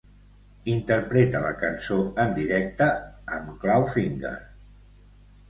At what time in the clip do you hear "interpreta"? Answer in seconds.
0.75-1.41